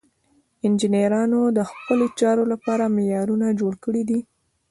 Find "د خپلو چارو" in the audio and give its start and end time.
1.57-2.43